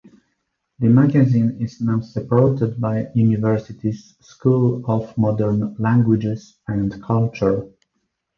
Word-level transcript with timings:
The 0.79 0.87
magazine 0.89 1.57
is 1.61 1.79
now 1.79 1.99
supported 1.99 2.81
by 2.81 3.03
the 3.03 3.11
University's 3.21 4.15
School 4.19 4.83
of 4.89 5.15
Modern 5.15 5.75
Languages 5.75 6.57
and 6.67 6.91
Culture. 7.03 7.69